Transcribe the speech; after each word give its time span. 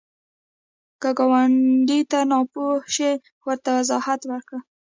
که 1.01 1.09
ګاونډي 1.17 1.99
ته 2.11 2.19
ناپوهه 2.31 2.87
شي، 2.95 3.11
ورته 3.47 3.69
وضاحت 3.77 4.21
ورکړه 4.27 4.59